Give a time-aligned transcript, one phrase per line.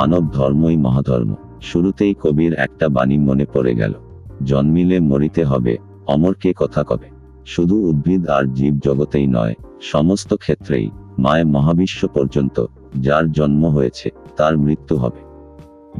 [0.00, 3.92] মানব ধর্মই মহাধর্ম। শুরুতেই কবির একটা বাণী মনে পড়ে গেল।
[4.44, 5.76] জন্মিলে মরিতে হবে,
[6.06, 7.06] অমরকে কথা কবে?
[7.46, 12.64] শুধু উদ্ভিদ আর জীব জগতেই নয়, সমস্ত ক্ষেত্রেই, মায় মহাবিশ্ব পর্যন্ত,
[13.00, 15.20] যার জন্ম হয়েছে, তার মৃত্যু হবে।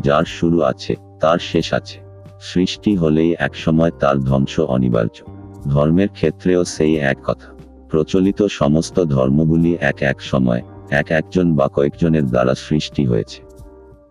[0.00, 1.98] যার শুরু আছে, তার শেষ আছে।
[2.40, 5.32] সৃষ্টি হলেই একসময় তার ধ্বংস অনিবার্য।
[5.70, 7.56] ধর্মের ক্ষেত্রেও সেই এক কথা।
[7.90, 13.49] প্রচলিত সমস্ত ধর্মগুলি এক এক সময়, এক একজন বা কয়েকজনের দ্বারা সৃষ্টি হয়েছে।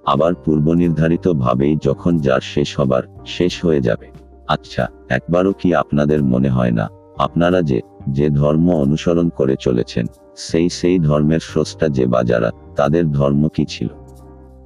[0.05, 4.08] আবার পূর্বনির্ধারিত ভাবেই যখন যার শেষ হবার শেষ হয়ে যাবে।
[4.48, 6.89] আচ্ছা একবারও কি আপনাদের মনে হয় না?
[7.17, 13.12] আপনারা যে যে ধর্ম অনুসরণ করে চলেছেন, সেই সেই ধর্মের স্রষ্টা যে বা যারা, তাদের
[13.12, 13.88] ধর্ম কি ছিল?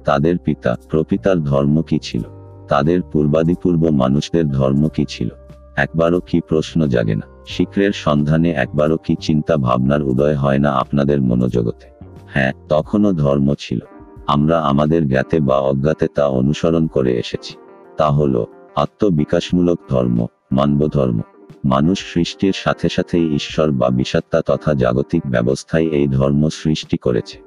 [0.04, 2.22] তাদের পিতা, প্রপিতার ধর্ম কি ছিল?
[2.68, 5.28] তাদের পূর্বাদিপূর্ব মানুষদের ধর্ম কি ছিল?
[5.76, 7.26] একবারও কি প্রশ্ন জাগে না?
[7.46, 11.86] শিক্রের সন্ধানে একবারও কি চিন্তা ভাবনার উদয় হয় না আপনাদের মনোজগতে?
[12.26, 13.78] হ্যাঁ তখনও ধর্ম ছিল।
[14.26, 17.54] আমরা আমাদের জ্ঞাতে বা অজ্ঞাতে তা অনুসরণ করে এসেছি।
[17.96, 18.44] তা হল,
[18.76, 21.20] আত্মবিকাশমূলক ধর্ম মানব ধর্ম
[21.64, 27.42] মানুষ সৃষ্টির সাথে সাথেই ঈশ্বর বা বিষাত্তা তথা জাগতিক ব্যবস্থায় এই ধর্ম সৃষ্টি করেছে।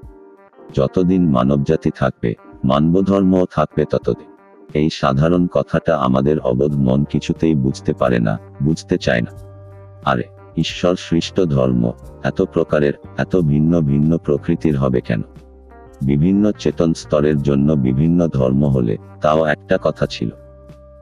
[0.75, 4.27] যতদিন মানবজাতি থাকবে, মানবধর্মও থাকবে ততদিন।
[4.73, 9.31] এই সাধারণ কথাটা আমাদের অবোধ মন কিছুতেই বুঝতে পারে না, বুঝতে চায় না।
[10.05, 10.23] আরে,
[10.57, 11.91] ঈশ্বর সৃষ্ট ধর্ম,
[12.23, 15.21] এত প্রকারের, এত ভিন্ন ভিন্ন প্রকৃতির হবে কেন?
[16.01, 20.29] বিভিন্ন চেতন স্তরের জন্য বিভিন্ন ধর্ম হলে, তাও একটা কথা ছিল।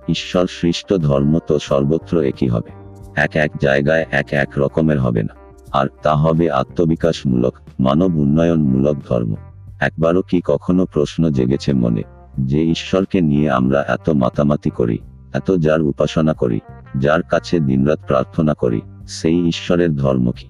[0.09, 2.71] ঈশ্বর সৃষ্ট ধর্ম তো সর্বত্র একই হবে।
[3.15, 5.35] এক এক জায়গায় এক এক রকমের হবে না।
[5.71, 9.35] আর তা হবে আত্মবিকাশমূলক, মানব উন্নয়নমূলক ধর্ম।
[9.79, 12.01] একবারও কি কখনো প্রশ্ন জেগেছে মনে,
[12.39, 14.97] যে ঈশ্বরকে নিয়ে আমরা এত মাতামাতি করি,
[15.33, 16.59] এত যার উপাসনা করি,
[16.97, 20.47] যার কাছে দিনরাত প্রার্থনা করি, সেই ঈশ্বরের ধর্ম কি?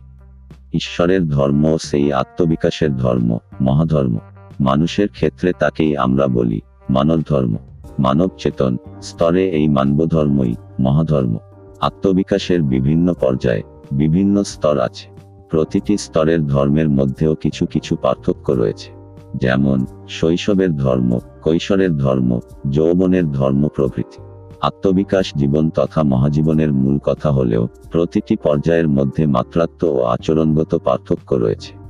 [0.73, 4.17] ঈশ্বরের ধর্ম সেই আত্মবিকাশের ধর্ম, মহাধর্ম।
[4.61, 7.56] মানুষের ক্ষেত্রে তাকেই আমরা বলি মানব ধর্ম
[8.00, 11.38] মানব চেতন স্তরে এই মানব ধর্মই মহাধর্ম।
[11.81, 15.09] আত্মবিকাশের বিভিন্ন পর্যায়ে বিভিন্ন স্তর আছে।
[15.50, 18.91] প্রতিটি স্তরের ধর্মের মধ্যেও কিছু কিছু পার্থক্য রয়েছে।
[19.35, 24.22] যেমন, শৈশবের ধর্ম, কৈশোরের ধর্ম, যৌবনের ধর্ম প্রভৃতি।
[24.62, 31.84] আত্মবিকাশ জীবন তথা মহাজীবনের মূল কথা হলেও প্রতিটি পর্যায়ের মধ্যে মাত্রাত্ম ও আচরণগত পার্থক্য রয়েছে।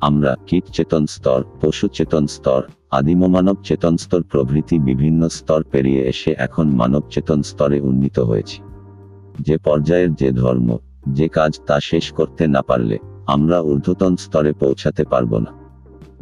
[0.00, 6.02] আমরা কীট চেতন স্তর পশু চেতন স্তর আদিম মানব চেতন স্তর প্রভৃতি বিভিন্ন স্তর পেরিয়ে
[6.06, 8.62] এসে এখন মানব চেতন স্তরে উন্নীত হয়েছি।
[9.40, 15.04] যে পর্যায়ের যে ধর্ম, যে কাজ তা শেষ করতে না পারলে আমরা ঊর্ধ্বতন স্তরে পৌঁছাতে
[15.04, 15.52] পারব না।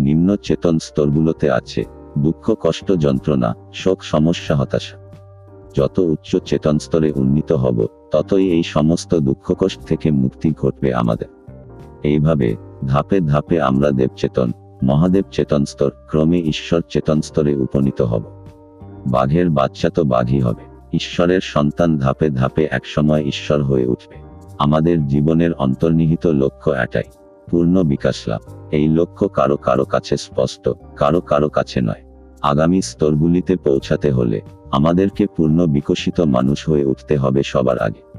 [0.00, 1.84] নিম্ন চেতন স্তরগুলোতে আছে
[2.18, 4.96] দুঃখ, কষ্ট, যন্ত্রণা, শোক, সমস্যা, হতাশা।
[5.76, 11.26] যত উচ্চ চেতন স্তরে উন্নীত হব, ততই এই সমস্ত দুঃখ, কষ্ট থেকে মুক্তি ঘটবে আমাদের।
[12.02, 14.52] এইভাবে ধাপে ধাপে আমরা দেবচেতন
[14.82, 18.22] মহাদেব চেতন স্তর, ক্রমে ঈশ্বর চেতন স্তরে উপনীত হব।
[19.10, 24.16] বাঘের বাচ্চা তো বাঘই হবে। ঈশ্বরের সন্তান ধাপে ধাপে একসময় ঈশ্বর হয়ে উঠবে।
[24.58, 27.02] আমাদের জীবনের অন্তর্নিহিত লক্ষ্য এটাই,
[27.50, 28.40] পূর্ণ বিকাশ লাভ।
[28.70, 32.04] এই লক্ষ্য কারও কারও কাছে স্পষ্ট, কারও কারও কাছে নয়।
[32.42, 34.40] আগামী স্তরগুলিতে পৌঁছাতে হলে
[34.72, 38.18] আমাদেরকে পূর্ণ বিকশিত মানুষ হয়ে উঠতে হবে সবার আগে।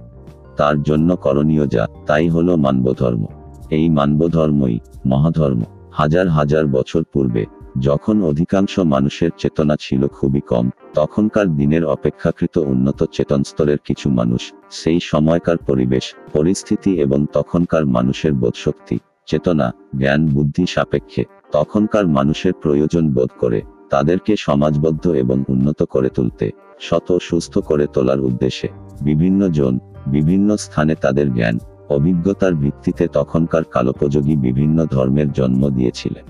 [0.58, 3.26] তার জন্য করণীয় যা, তাই হলো মানবধর্ম।
[3.70, 7.46] এই মানবধর্মই মহাধর্ম। হাজার হাজার বছর পূর্বে,
[7.80, 14.54] যখন অধিকাংশ মানুষের চেতনা ছিল খুবই কম, তখনকার দিনের অপেক্ষাকৃত উন্নত চেতন স্তরের কিছু মানুষ,
[14.72, 23.14] সেই সময়কার পরিবেশ, পরিস্থিতি এবং তখনকার মানুষের বোধশক্তি, চেতনা, জ্ঞান, বুদ্ধি সাপেক্ষে, তখনকার মানুষের প্রয়োজন
[23.14, 28.68] বোধ করে, তাদেরকে সমাজবদ্ধ এবং উন্নত করে তুলতে, শত সুস্থ করে তোলার উদ্দেশ্যে,
[29.02, 31.60] বিভিন্ন জন, বিভিন্ন স্থানে তাদের জ্ঞান
[31.90, 36.26] অভিজ্ঞতার ভিত্তিতে তখনকার কালোপযোগী বিভিন্ন ধর্মের জন্ম দিয়েছিলেন।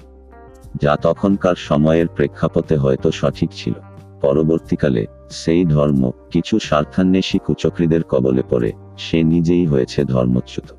[0.82, 3.74] যা তখনকার সময়ের প্রেক্ষাপটে হয়তো সঠিক ছিল।
[4.22, 10.74] পরবর্তীকালে, সেই ধর্ম কিছু স্বার্থান্বেষী কুচক্রীদের কবলে পড়ে, সে নিজেই হয়েছে ধর্মচ্যুত।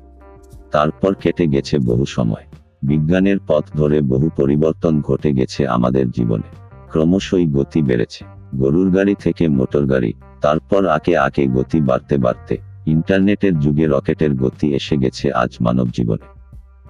[0.71, 2.45] তারপর কেটে গেছে বহু সময়।
[2.83, 8.25] বিজ্ঞানের পথ ধরে বহু পরিবর্তন ঘটে গেছে আমাদের জীবনে। ক্রমশই গতি বেড়েছে।
[8.55, 14.75] গরুর গাড়ি থেকে মোটর গাড়ি, তারপর আকে আকে গতি বাড়তে বাড়তে ইন্টারনেটের যুগে রকেটের গতি
[14.75, 16.27] এসে গেছে আজ মানব জীবনে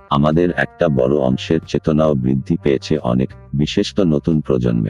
[0.09, 4.89] আমাদের একটা বড় অংশের চেতনাও বৃদ্ধি পেয়েছে অনেক বিশেষত নতুন প্রজন্মে।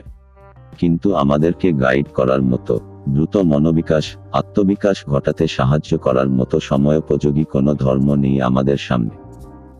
[0.78, 8.16] কিন্তু আমাদেরকে গাইড করার মতো, দ্রুত মনোবিকাশ, আত্মবিকাশ ঘটাতে সাহায্য করার মতো সময়োপযোগী কোনো ধর্ম
[8.16, 9.16] নেই আমাদের সামনে।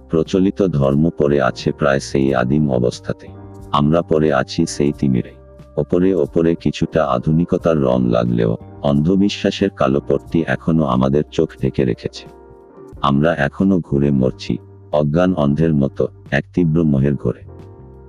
[0.10, 3.28] প্রচলিত ধর্ম পড়ে আছে প্রায় সেই আদিম অবস্থাতে।
[3.72, 5.32] আমরা পড়ে আছি সেই তিমিরে।
[5.78, 12.26] ওপরে ওপরে কিছুটা আধুনিকতার রং লাগলেও অন্ধবিশ্বাসের কালো কালোপট্টি এখনও আমাদের চোখ ঢেকে রেখেছে।
[13.02, 14.58] আমরা এখনও ঘুরে মরছি,
[14.92, 17.42] অজ্ঞান অন্ধের মতো, এক তীব্র মোহের ঘোরে।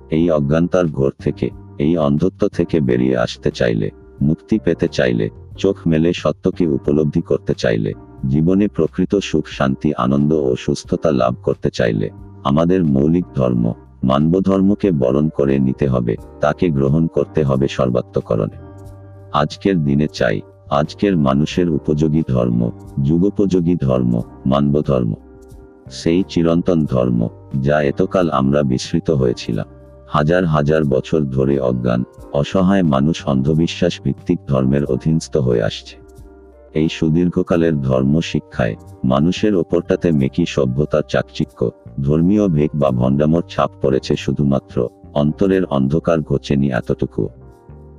[0.09, 6.13] এই অজ্ঞানতার ঘোর থেকে, এই অন্ধত্ব থেকে বেরিয়ে আসতে চাইলে, মুক্তি পেতে চাইলে, চোখ মেলে
[6.13, 7.93] সত্যকে উপলব্ধি করতে চাইলে,
[8.27, 12.09] জীবনে প্রকৃত সুখ, শান্তি, আনন্দ ও সুস্থতা লাভ করতে চাইলে,
[12.43, 13.73] আমাদের মৌলিক ধর্ম
[14.03, 18.57] মানব ধর্মকে বরণ করে নিতে হবে, তাকে গ্রহণ করতে হবে সর্বাত্মকরণে।
[19.31, 22.71] আজকের দিনে চাই আজকের মানুষের উপযোগী ধর্ম,
[23.03, 25.11] যুগোপযোগী ধর্ম মানব ধর্ম
[25.91, 27.29] সেই চিরন্তন ধর্ম,
[27.61, 29.67] যা এতকাল আমরা বিস্মৃত হয়েছিলাম।
[30.07, 35.95] হাজার হাজার বছর ধরে অজ্ঞান, অসহায় মানুষ অন্ধবিশ্বাস ভিত্তিক ধর্মের অধীনস্থ হয়ে আসছে।
[36.73, 41.59] এই সুদীর্ঘকালের ধর্ম শিক্ষায়, মানুষের ওপরটাতে মেকি সভ্যতার চাকচিক্য,
[42.01, 47.29] ধর্মীয় ভেগ বা ভণ্ডামর ছাপ পড়েছে শুধুমাত্র অন্তরের অন্ধকার ঘোচেনি এতটুকু।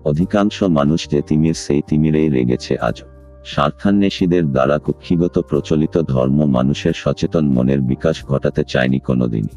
[0.05, 3.07] অধিকাংশ মানুষ যে তিমির সেই তিমিরেই রেগেছে আজও
[3.45, 9.57] স্বার্থান্বেষীদের দ্বারা কুক্ষিগত প্রচলিত ধর্ম মানুষের সচেতন মনের বিকাশ ঘটাতে চায়নি কোনোদিনই।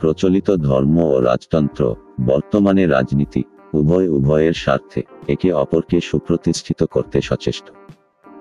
[0.00, 1.94] প্রচলিত ধর্ম ও রাজতন্ত্র,
[2.26, 3.42] বর্তমানে রাজনীতি,
[3.74, 7.70] উভয় উভয়ের স্বার্থে একে অপরকে সুপ্রতিষ্ঠিত করতে সচেষ্ট।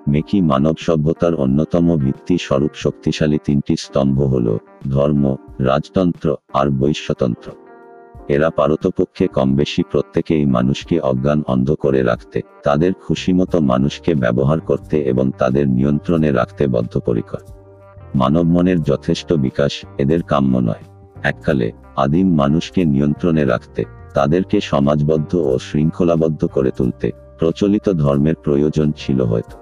[0.07, 4.57] মেকি মানব সভ্যতার অন্যতম ভিত্তি স্বরূপ শক্তিশালী তিনটি স্তম্ভ হল
[4.89, 7.51] ধর্ম, রাজতন্ত্র আর বৈশ্যতন্ত্র।
[8.29, 14.97] এরা পারতপক্ষে কম বেশি প্রত্যেকেই মানুষকে অজ্ঞান অন্ধ করে রাখতে, তাদের খুশিমতো মানুষকে ব্যবহার করতে
[15.01, 17.43] এবং তাদের নিয়ন্ত্রণে রাখতে বদ্ধপরিকর।
[18.15, 20.83] মানব মনের যথেষ্ট বিকাশ এদের কাম্য নয়।
[21.23, 23.83] এককালে আদিম মানুষকে নিয়ন্ত্রণে রাখতে,
[24.13, 29.57] তাদেরকে সমাজবদ্ধ ও শৃঙ্খলাবদ্ধ করে তুলতে প্রচলিত ধর্মের প্রয়োজন ছিল হয়তো।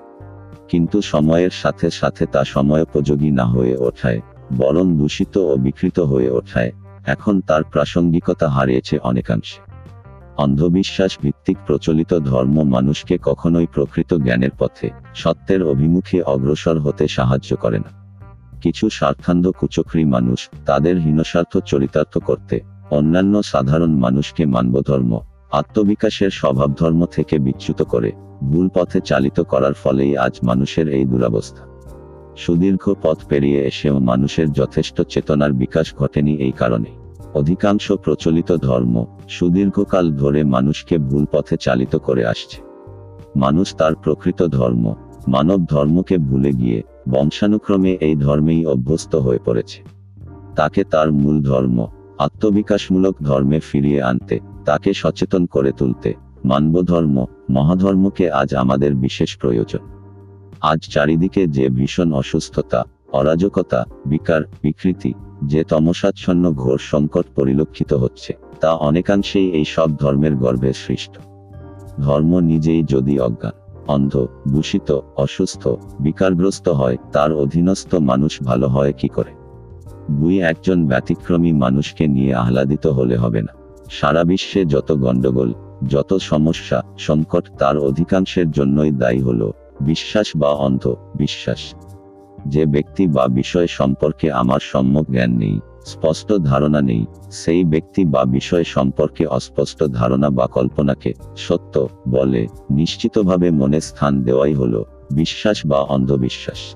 [0.69, 4.19] কিন্তু সময়ের সাথে সাথে তা সময়োপযোগী না হয়ে ওঠায়,
[4.57, 6.71] বরং দূষিত ও বিকৃত হয়ে ওঠায়।
[7.07, 9.59] এখন তার প্রাসঙ্গিকতা হারিয়েছে অনেকাংশে।
[10.37, 17.79] অন্ধবিশ্বাস ভিত্তিক প্রচলিত ধর্ম মানুষকে কখনোই প্রকৃত জ্ঞানের পথে, সত্যের অভিমুখে অগ্রসর হতে সাহায্য করে
[17.79, 17.91] না।
[18.61, 22.59] কিছু স্বার্থান্ধ কুচক্রী মানুষ তাদের হীনস্বার্থ চরিতার্থ করতে,
[22.91, 25.19] অন্যান্য সাধারণ মানুষকে মানবধর্ম,
[25.51, 28.11] আত্মবিকাশের স্বভাব ধর্ম থেকে বিচ্যুত করে,
[28.43, 31.63] ভুল পথে চালিত করার ফলেই আজ মানুষের এই দুরাবস্থা।
[32.37, 36.89] সুদীর্ঘ পথ পেরিয়ে এসেও মানুষের যথেষ্ট চেতনার বিকাশ ঘটেনি এই কারণে
[37.33, 42.61] অধিকাংশ প্রচলিত ধর্ম সুদীর্ঘকাল ধরে মানুষকে ভুল পথে চালিত করে আসছে।
[43.35, 44.93] মানুষ তার প্রকৃত ধর্ম,
[45.27, 49.83] মানব ধর্মকে ভুলে গিয়ে বংশানুক্রমে এই ধর্মেই অভ্যস্ত হয়ে পড়েছে।
[50.55, 51.87] তাকে তার মূল ধর্ম,
[52.17, 56.13] আত্মবিকাশমূলক ধর্মে ফিরিয়ে আনতে, তাকে সচেতন করে তুলতে,
[56.45, 59.79] মানব ধর্ম, মহাধর্মকে আজ আমাদের বিশেষ প্রয়োজন।
[60.61, 65.13] আজ চারিদিকে যে ভীষণ অসুস্থতা অরাজকতা, বিকার, বিকৃতি,
[65.43, 71.17] যে তমসাচ্ছন্ন ঘোর সংকট পরিলক্ষিত হচ্ছে, তা অনেকাংশেই এই সব ধর্মের গর্ভে সৃষ্ট।
[72.01, 73.51] ধর্ম নিজেই যদি অজ্ঞান,
[73.87, 75.67] অন্ধ, দূষিত, অসুস্থ,
[75.99, 79.31] বিকারগ্রস্ত হয়, তার অধীনস্থ মানুষ ভালো হয় কি করে?
[80.11, 83.53] দুই একজন ব্যতিক্রমী মানুষকে নিয়ে আহ্লাদিত হলে হবে না।
[83.91, 85.53] সারা বিশ্বে যত গণ্ডগোল,
[85.87, 89.51] যত সমস্যা, সংকট, তার অধিকাংশের জন্যই দায়ী হল,
[89.81, 91.73] বিশ্বাস বা অন্ধ, বিশ্বাস।
[92.45, 98.25] যে ব্যক্তি বা বিষয় সম্পর্কে আমার সম্যক জ্ঞান নেই, স্পষ্ট ধারণা নেই, সেই ব্যক্তি বা
[98.25, 105.79] বিষয় সম্পর্কে অস্পষ্ট ধারণা বা কল্পনাকে, সত্য, বলে, নিশ্চিতভাবে মনে স্থান দেওয়াই হলো, বিশ্বাস বা
[105.79, 106.75] অন্ধবিশ্বাস।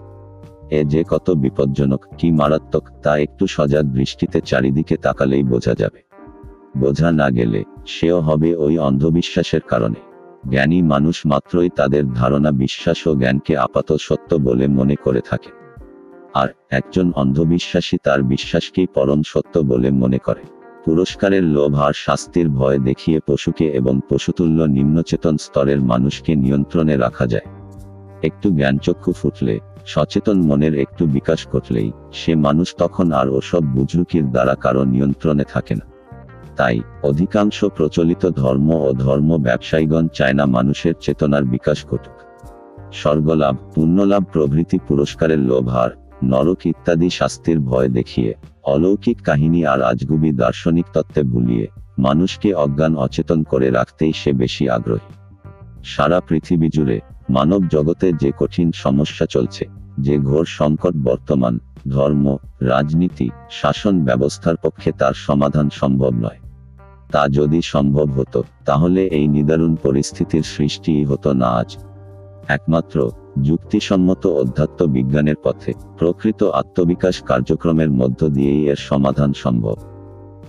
[0.72, 6.03] এ যে কত বিপজ্জনক, কি মারাত্মক, তা একটু সজাগ দৃষ্টিতে চারিদিকে তাকালেই বোঝা যাবে।
[6.77, 10.11] বোঝা না গেলে, সেও হবে ওই অন্ধবিশ্বাসের কারণে।
[10.50, 15.50] জ্ঞানী মানুষ মাত্রই তাদের ধারণা, বিশ্বাস ও জ্ঞানকে আপাত সত্য বলে মনে করে থাকে।
[16.33, 20.41] আর একজন অন্ধবিশ্বাসী তার বিশ্বাসকেই পরম সত্য বলে মনে করে।
[20.86, 27.45] পুরস্কারের লোভ আর শাস্তির ভয় দেখিয়ে পশুকে এবং পশুতুল্য নিম্নচেতন স্তরের মানুষকে নিয়ন্ত্রণে রাখা যায়।
[28.24, 34.55] একটু জ্ঞানচক্ষু ফুটলে, সচেতন মনের একটু বিকাশ ঘটলেই, সে মানুষ তখন আর ওসব বুজরুকির দ্বারা
[34.55, 35.90] কারও নিয়ন্ত্রণে থাকে না।
[36.62, 42.18] তাই অধিকাংশ প্রচলিত ধর্ম ও ধর্ম ব্যবসায়ীগণ চায় না মানুষের চেতনার বিকাশ ঘটুক।
[42.94, 45.89] স্বর্গলাভ, পুণ্যলাভ, প্রভৃতি পুরস্কারের লোভ আর
[46.24, 48.32] নরক ইত্যাদি শাস্তির ভয় দেখিয়ে,
[48.63, 51.65] অলৌকিক কাহিনী আর আজগুবি দার্শনিক তত্ত্বে ভুলিয়ে,
[51.98, 55.12] মানুষকে অজ্ঞান অচেতন করে রাখতেই সে বেশি আগ্রহী।
[55.84, 56.98] সারা পৃথিবী জুড়ে
[57.30, 59.63] মানব জগতে যে কঠিন সমস্যা চলছে,
[60.00, 61.53] যে ঘোর সংকট বর্তমান,
[61.89, 62.25] ধর্ম,
[62.62, 66.40] রাজনীতি, শাসন ব্যবস্থার পক্ষে তার সমাধান সম্ভব নয়।
[67.12, 71.70] তা যদি সম্ভব হতো, তাহলে এই নিদারুণ পরিস্থিতির সৃষ্টি হতো না আজ।
[72.48, 72.98] একমাত্র
[73.48, 79.77] যুক্তিসম্মত অধ্যাত্ম বিজ্ঞানের পথে প্রকৃত আত্মবিকাশ কার্যক্রমের মধ্য দিয়েই এর সমাধান সম্ভব।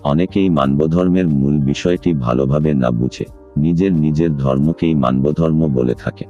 [0.02, 3.26] অনেকেই মানবধর্মের মূল বিষয়টি ভালোভাবে না বুঝে,
[3.56, 6.24] নিজের নিজের ধর্মকেই মানবধর্ম বলে থাকে।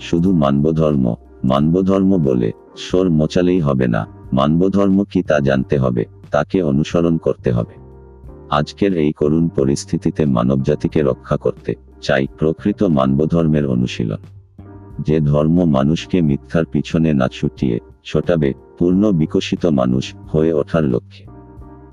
[0.00, 1.04] শুধু মানবধর্ম
[1.44, 7.74] মানবধর্ম বলে সোর মোচালেই হবে না, মানবধর্ম কি তা জানতে হবে, তাকে অনুসরণ করতে হবে।
[8.50, 14.16] আজকের এই করুণ পরিস্থিতিতে মানবজাতিকে রক্ষা করতে চাই প্রকৃত মানবধর্মের অনুশীলন।
[15.00, 21.26] যে ধর্ম মানুষকে মিথ্যার পিছনে না ছুটিয়ে ছোটাবে, পূর্ণ বিকশিত মানুষ হয়ে ওঠার লক্ষ্যে।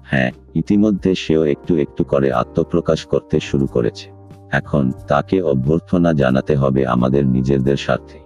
[0.03, 4.09] হ্যাঁ ইতিমধ্যে সেও একটু একটু করে আত্মপ্রকাশ করতে শুরু করেছে।
[4.51, 8.19] এখন তাকে অভ্যর্থনা জানাতে হবে আমাদের নিজেদের স্বার্থে।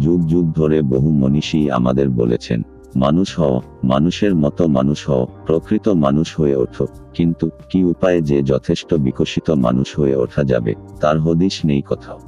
[0.00, 2.62] যুগ যুগ ধরে বহু মনীষী আমাদের বলেছেন
[2.96, 8.94] মানুষ হও, মানুষের মতো মানুষ হও, প্রকৃত মানুষ হয়ে ওঠো। কিন্তু কি উপায়ে যে যথেষ্ট
[8.94, 12.18] বিকশিত মানুষ হয়ে ওঠা যাবে, তার হদিশ নেই কোথাও।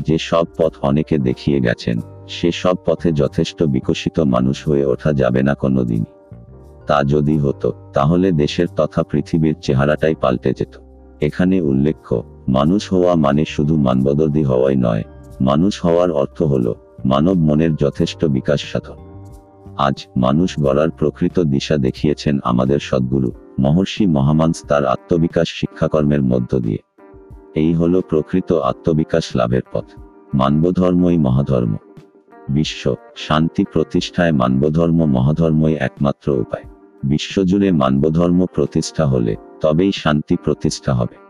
[0.00, 5.42] যে সব পথ অনেকে দেখিয়ে গেছেন, সে সব পথে যথেষ্ট বিকশিত মানুষ হয়ে ওঠা যাবে
[5.42, 6.04] না কোনোদিনই।
[6.86, 10.74] তা যদি হতো, তাহলে দেশের তথা পৃথিবীর চেহারাটাই পাল্টে যেত।
[11.20, 15.04] এখানে উল্লেখ্য, মানুষ হওয়া মানে শুধু মানবদর্দী হওয়াই নয়,
[15.40, 16.74] মানুষ হওয়ার অর্থ হল,
[17.04, 19.07] মানব মনের যথেষ্ট বিকাশ সাধন।
[19.78, 26.78] আজ মানুষ গড়ার প্রকৃত দিশা দেখিয়েছেন আমাদের সদ্গুরু, মহর্ষি মহামান্স তার আত্মবিকাশ শিক্ষাকর্মের মধ্য দিয়ে।
[27.54, 29.84] এই হল প্রকৃত আত্মবিকাশ লাভের পথ।
[30.34, 31.76] মানবধর্মই মহাধর্ম।
[32.48, 36.64] বিশ্ব শান্তি প্রতিষ্ঠায় মানবধর্ম মহাধর্মই একমাত্র উপায়।
[37.04, 41.27] বিশ্বজুড়ে মানবধর্ম প্রতিষ্ঠা হলে তবেই শান্তি প্রতিষ্ঠা হবে।